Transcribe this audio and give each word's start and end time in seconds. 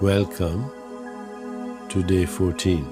Welcome 0.00 0.70
to 1.90 2.02
day 2.02 2.24
14. 2.24 2.86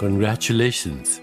Congratulations! 0.00 1.20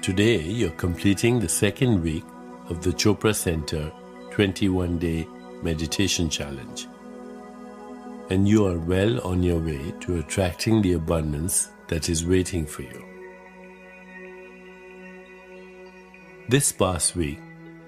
Today 0.00 0.40
you're 0.40 0.70
completing 0.70 1.38
the 1.38 1.50
second 1.50 2.02
week 2.02 2.24
of 2.70 2.82
the 2.82 2.92
Chopra 2.92 3.34
Center 3.34 3.92
21 4.30 4.98
day 4.98 5.28
meditation 5.62 6.30
challenge. 6.30 6.86
And 8.30 8.48
you 8.48 8.66
are 8.66 8.78
well 8.78 9.20
on 9.20 9.42
your 9.42 9.58
way 9.58 9.92
to 10.00 10.16
attracting 10.20 10.80
the 10.80 10.94
abundance 10.94 11.68
that 11.88 12.08
is 12.08 12.24
waiting 12.24 12.64
for 12.64 12.80
you. 12.84 13.04
This 16.48 16.72
past 16.72 17.14
week, 17.14 17.38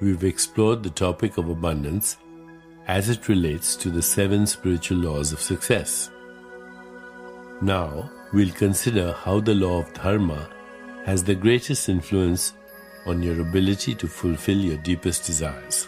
we've 0.03 0.25
explored 0.25 0.83
the 0.83 0.91
topic 0.91 1.39
of 1.39 1.49
abundance 1.49 2.17
as 2.89 3.09
it 3.09 3.29
relates 3.29 3.77
to 3.77 3.89
the 3.89 4.03
seven 4.03 4.45
spiritual 4.45 4.99
laws 4.99 5.33
of 5.33 5.41
success. 5.41 6.11
Now, 7.61 8.11
we'll 8.33 8.51
consider 8.51 9.13
how 9.13 9.39
the 9.39 9.55
law 9.55 9.79
of 9.79 9.95
dharma 9.95 10.51
has 11.05 11.23
the 11.23 11.37
greatest 11.37 11.89
influence 11.89 12.55
on 13.07 13.23
your 13.23 13.41
ability 13.41 13.95
to 13.95 14.09
fulfill 14.09 14.59
your 14.59 14.77
deepest 14.79 15.25
desires. 15.25 15.87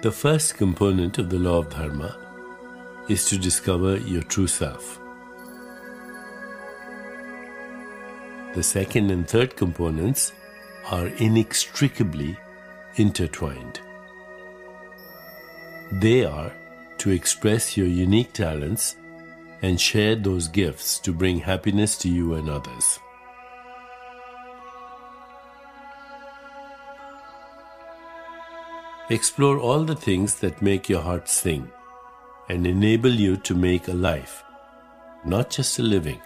The 0.00 0.10
first 0.10 0.56
component 0.56 1.18
of 1.18 1.28
the 1.28 1.38
law 1.38 1.58
of 1.58 1.68
dharma 1.68 2.16
is 3.10 3.26
to 3.26 3.36
discover 3.36 3.98
your 3.98 4.22
true 4.22 4.46
self. 4.46 5.01
The 8.54 8.62
second 8.62 9.10
and 9.10 9.26
third 9.26 9.56
components 9.56 10.32
are 10.90 11.06
inextricably 11.06 12.36
intertwined. 12.96 13.80
They 15.90 16.24
are 16.24 16.52
to 16.98 17.10
express 17.10 17.76
your 17.76 17.86
unique 17.86 18.32
talents 18.32 18.96
and 19.62 19.80
share 19.80 20.16
those 20.16 20.48
gifts 20.48 20.98
to 21.00 21.12
bring 21.12 21.38
happiness 21.38 21.96
to 21.98 22.08
you 22.08 22.34
and 22.34 22.50
others. 22.50 22.98
Explore 29.08 29.58
all 29.58 29.84
the 29.84 29.96
things 29.96 30.36
that 30.36 30.62
make 30.62 30.88
your 30.88 31.02
heart 31.02 31.28
sing 31.28 31.70
and 32.48 32.66
enable 32.66 33.10
you 33.10 33.36
to 33.38 33.54
make 33.54 33.88
a 33.88 33.92
life, 33.92 34.42
not 35.24 35.50
just 35.50 35.78
a 35.78 35.82
living. 35.82 36.20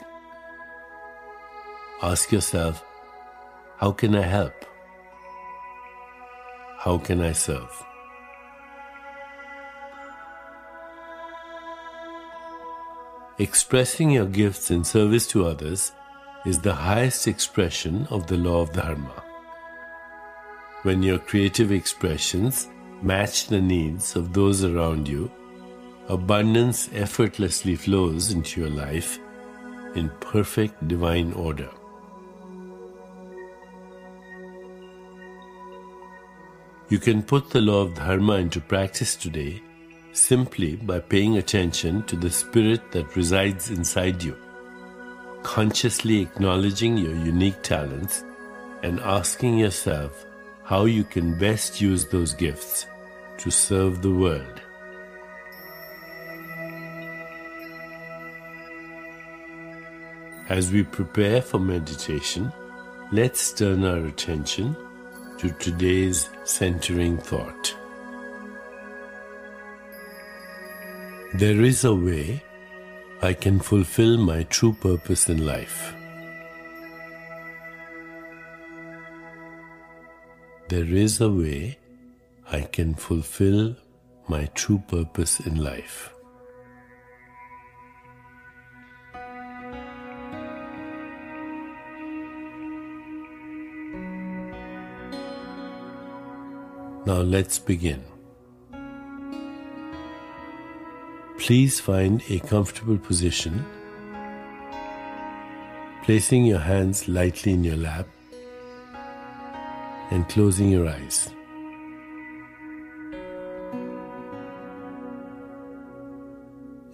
Ask 2.02 2.30
yourself, 2.30 2.84
how 3.78 3.90
can 3.90 4.14
I 4.14 4.20
help? 4.20 4.66
How 6.78 6.98
can 6.98 7.22
I 7.22 7.32
serve? 7.32 7.70
Expressing 13.38 14.10
your 14.10 14.26
gifts 14.26 14.70
in 14.70 14.84
service 14.84 15.26
to 15.28 15.46
others 15.46 15.92
is 16.44 16.60
the 16.60 16.74
highest 16.74 17.26
expression 17.26 18.06
of 18.10 18.26
the 18.26 18.36
law 18.36 18.60
of 18.60 18.72
Dharma. 18.72 19.24
When 20.82 21.02
your 21.02 21.18
creative 21.18 21.72
expressions 21.72 22.68
match 23.00 23.46
the 23.46 23.60
needs 23.60 24.16
of 24.16 24.34
those 24.34 24.64
around 24.64 25.08
you, 25.08 25.30
abundance 26.08 26.90
effortlessly 26.92 27.74
flows 27.74 28.32
into 28.32 28.60
your 28.60 28.70
life 28.70 29.18
in 29.94 30.10
perfect 30.20 30.86
divine 30.86 31.32
order. 31.32 31.70
You 36.88 37.00
can 37.00 37.24
put 37.24 37.50
the 37.50 37.60
law 37.60 37.82
of 37.82 37.94
Dharma 37.94 38.34
into 38.34 38.60
practice 38.60 39.16
today 39.16 39.60
simply 40.12 40.76
by 40.76 41.00
paying 41.00 41.36
attention 41.36 42.04
to 42.04 42.14
the 42.14 42.30
spirit 42.30 42.92
that 42.92 43.16
resides 43.16 43.70
inside 43.70 44.22
you, 44.22 44.36
consciously 45.42 46.20
acknowledging 46.20 46.96
your 46.96 47.14
unique 47.14 47.60
talents 47.64 48.24
and 48.84 49.00
asking 49.00 49.58
yourself 49.58 50.24
how 50.62 50.84
you 50.84 51.02
can 51.02 51.36
best 51.36 51.80
use 51.80 52.04
those 52.06 52.32
gifts 52.34 52.86
to 53.38 53.50
serve 53.50 54.00
the 54.00 54.12
world. 54.12 54.60
As 60.48 60.70
we 60.70 60.84
prepare 60.84 61.42
for 61.42 61.58
meditation, 61.58 62.52
let's 63.10 63.52
turn 63.52 63.84
our 63.84 64.06
attention 64.06 64.76
to 65.38 65.50
today's 65.58 66.30
centering 66.44 67.18
thought. 67.18 67.74
There 71.34 71.60
is 71.60 71.84
a 71.84 71.94
way 71.94 72.42
I 73.20 73.34
can 73.34 73.60
fulfill 73.60 74.16
my 74.16 74.44
true 74.44 74.72
purpose 74.72 75.28
in 75.28 75.44
life. 75.44 75.94
There 80.68 80.90
is 81.04 81.20
a 81.20 81.30
way 81.30 81.78
I 82.50 82.62
can 82.62 82.94
fulfill 82.94 83.76
my 84.28 84.46
true 84.54 84.82
purpose 84.88 85.40
in 85.40 85.62
life. 85.62 86.15
Now 97.06 97.20
let's 97.20 97.60
begin. 97.60 98.02
Please 101.38 101.78
find 101.78 102.20
a 102.28 102.40
comfortable 102.40 102.98
position, 102.98 103.64
placing 106.02 106.46
your 106.46 106.58
hands 106.58 107.06
lightly 107.06 107.52
in 107.52 107.62
your 107.62 107.76
lap 107.76 108.08
and 110.10 110.28
closing 110.28 110.68
your 110.68 110.88
eyes. 110.88 111.30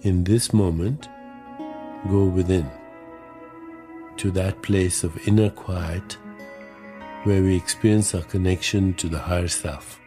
In 0.03 0.23
this 0.23 0.53
moment, 0.53 1.09
go 2.11 2.25
within 2.25 2.69
to 4.17 4.29
that 4.29 4.61
place 4.61 5.03
of 5.03 5.27
inner 5.27 5.49
quiet 5.49 6.17
where 7.23 7.41
we 7.41 7.55
experience 7.55 8.13
our 8.13 8.21
connection 8.21 8.93
to 8.93 9.07
the 9.09 9.17
higher 9.17 9.47
self. 9.47 10.02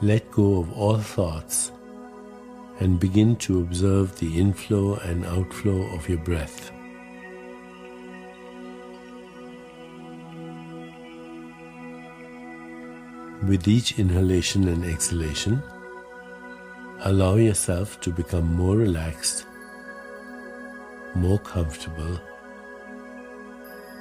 Let 0.00 0.30
go 0.30 0.60
of 0.60 0.72
all 0.74 0.98
thoughts 0.98 1.72
and 2.78 3.00
begin 3.00 3.34
to 3.36 3.58
observe 3.58 4.16
the 4.20 4.38
inflow 4.38 4.94
and 4.94 5.26
outflow 5.26 5.92
of 5.92 6.08
your 6.08 6.18
breath. 6.18 6.70
With 13.48 13.66
each 13.66 13.98
inhalation 13.98 14.68
and 14.68 14.84
exhalation, 14.84 15.60
allow 17.00 17.34
yourself 17.34 17.98
to 18.02 18.10
become 18.12 18.54
more 18.54 18.76
relaxed, 18.76 19.46
more 21.16 21.40
comfortable, 21.40 22.20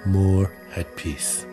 more 0.06 0.56
at 0.76 0.96
peace. 0.96 1.47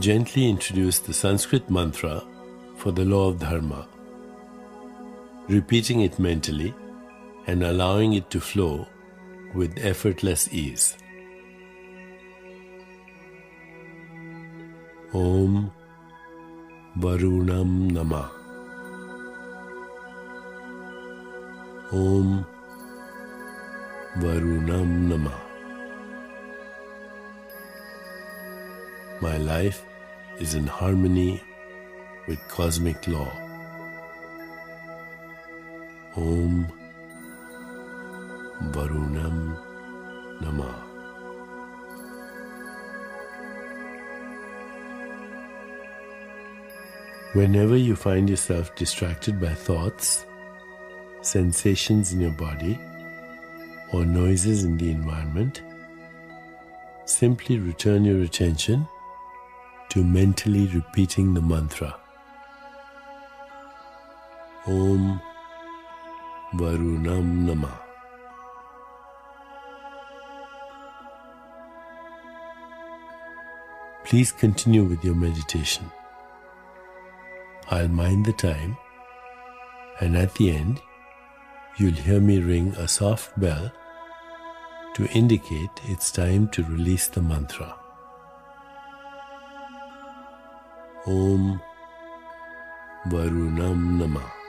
Gently 0.00 0.48
introduce 0.48 0.98
the 0.98 1.12
Sanskrit 1.12 1.68
mantra 1.68 2.24
for 2.78 2.90
the 2.90 3.04
law 3.04 3.28
of 3.28 3.38
Dharma, 3.38 3.86
repeating 5.46 6.00
it 6.00 6.18
mentally 6.18 6.72
and 7.46 7.62
allowing 7.62 8.14
it 8.14 8.30
to 8.30 8.40
flow 8.40 8.88
with 9.54 9.76
effortless 9.76 10.48
ease. 10.54 10.96
Om 15.12 15.70
Varunam 16.96 17.90
Nama. 17.90 18.30
Om 21.92 22.46
Varunam 24.16 25.08
Nama. 25.10 25.40
My 29.20 29.36
life 29.36 29.84
is 30.40 30.54
in 30.54 30.66
harmony 30.66 31.42
with 32.26 32.38
cosmic 32.48 33.06
law. 33.06 33.30
Om 36.16 36.66
Varunam 38.72 39.56
Namah. 40.40 40.90
Whenever 47.34 47.76
you 47.76 47.94
find 47.94 48.28
yourself 48.28 48.74
distracted 48.74 49.40
by 49.40 49.54
thoughts, 49.54 50.26
sensations 51.22 52.12
in 52.12 52.20
your 52.20 52.32
body, 52.32 52.78
or 53.92 54.04
noises 54.04 54.64
in 54.64 54.76
the 54.78 54.90
environment, 54.90 55.62
simply 57.04 57.58
return 57.58 58.04
your 58.04 58.22
attention 58.22 58.86
to 59.90 60.04
mentally 60.04 60.66
repeating 60.68 61.34
the 61.34 61.40
mantra 61.40 61.94
Om 64.66 65.20
Varunam 66.54 67.46
Namah. 67.46 67.78
Please 74.04 74.32
continue 74.32 74.84
with 74.84 75.02
your 75.04 75.14
meditation. 75.14 75.90
I'll 77.68 77.88
mind 77.88 78.26
the 78.26 78.32
time, 78.32 78.76
and 80.00 80.16
at 80.16 80.34
the 80.34 80.50
end, 80.50 80.80
you'll 81.78 81.92
hear 81.92 82.20
me 82.20 82.38
ring 82.38 82.74
a 82.76 82.86
soft 82.86 83.38
bell 83.40 83.72
to 84.94 85.06
indicate 85.06 85.70
it's 85.84 86.10
time 86.10 86.48
to 86.50 86.62
release 86.64 87.06
the 87.06 87.22
mantra. 87.22 87.79
Om 91.10 91.58
Varunam 93.10 93.98
Namah. 93.98 94.39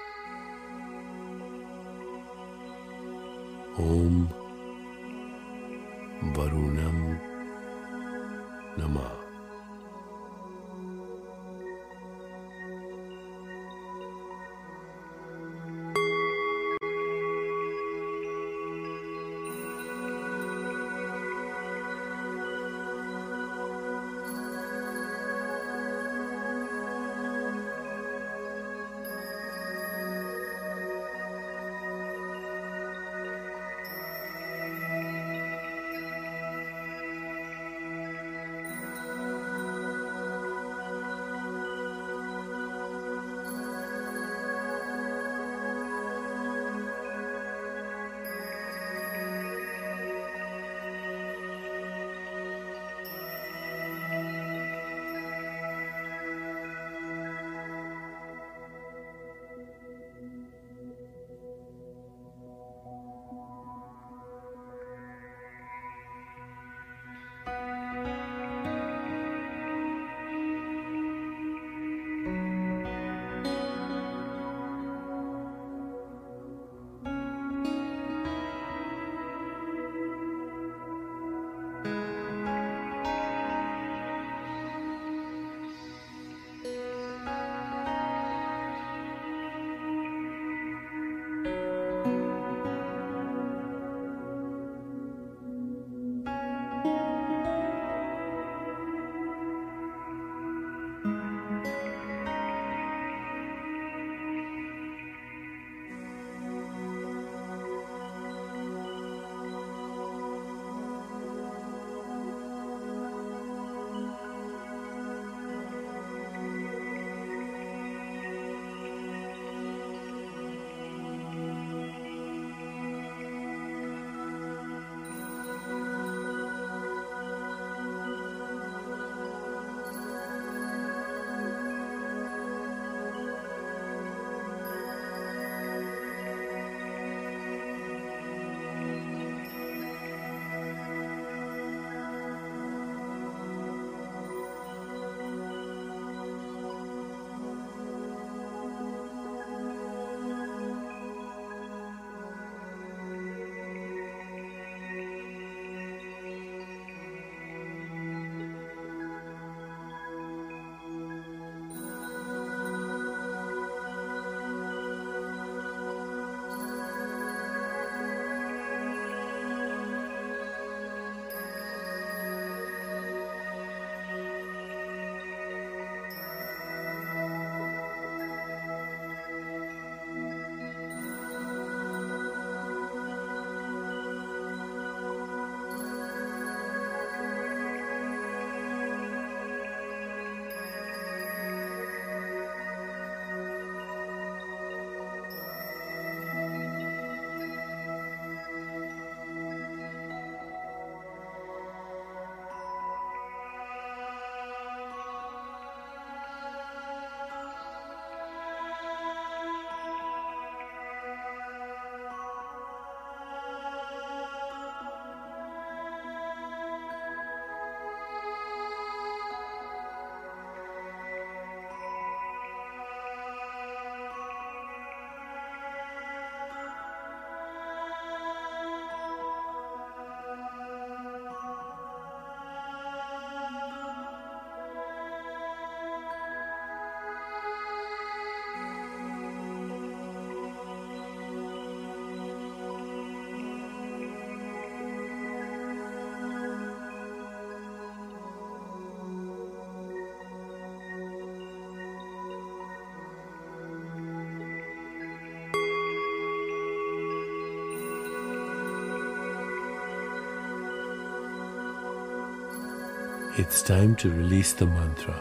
It's 263.38 263.62
time 263.62 263.96
to 263.96 264.10
release 264.12 264.52
the 264.52 264.66
mantra. 264.66 265.16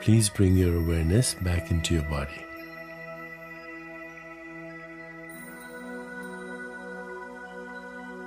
Please 0.00 0.28
bring 0.28 0.56
your 0.56 0.74
awareness 0.74 1.34
back 1.34 1.70
into 1.70 1.94
your 1.94 2.02
body. 2.02 2.44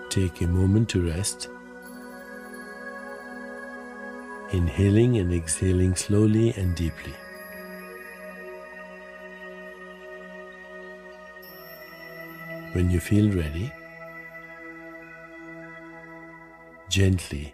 Take 0.10 0.40
a 0.40 0.48
moment 0.48 0.88
to 0.92 1.06
rest, 1.06 1.50
inhaling 4.54 5.18
and 5.18 5.34
exhaling 5.34 5.98
slowly 5.98 6.54
and 6.54 6.74
deeply. 6.76 7.14
When 12.74 12.89
you 12.89 13.00
feel 13.00 13.32
ready, 13.32 13.72
gently 16.89 17.53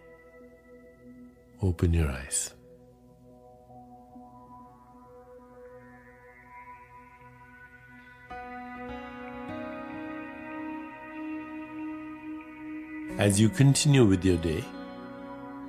open 1.62 1.94
your 1.94 2.10
eyes. 2.10 2.54
As 13.18 13.42
you 13.42 13.50
continue 13.50 14.06
with 14.06 14.24
your 14.24 14.38
day, 14.38 14.64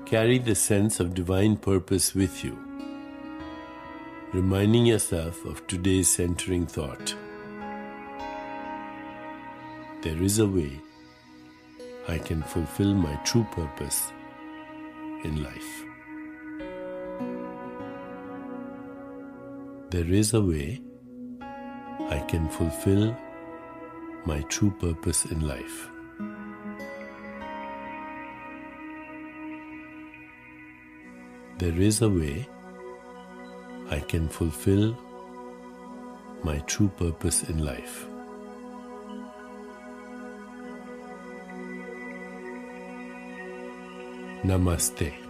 carry 0.07 0.39
the 0.39 0.55
sense 0.55 1.01
of 1.01 1.13
divine 1.15 1.57
purpose 1.57 2.15
with 2.15 2.45
you, 2.45 2.57
reminding 4.33 4.87
yourself 4.87 5.45
of 5.45 5.67
today's 5.67 6.09
centering 6.09 6.67
thought. 6.67 7.17
There 10.03 10.23
is 10.23 10.39
a 10.39 10.47
way 10.47 10.81
I 12.09 12.17
can 12.17 12.43
fulfill 12.43 12.95
my 12.95 13.17
true 13.17 13.47
purpose 13.53 14.11
in 15.25 15.43
life. 15.43 15.85
There 19.91 20.11
is 20.11 20.33
a 20.33 20.41
way 20.41 20.81
I 22.09 22.25
can 22.29 22.49
fulfill 22.49 23.15
my 24.25 24.41
true 24.49 24.71
purpose 24.81 25.27
in 25.27 25.47
life. 25.47 25.91
There 31.59 31.79
is 31.79 32.01
a 32.01 32.09
way 32.09 32.49
I 33.91 34.01
can 34.01 34.31
fulfill 34.31 34.97
my 36.43 36.59
true 36.61 36.89
purpose 36.97 37.43
in 37.51 37.63
life. 37.63 38.10
Namaste. 44.45 45.30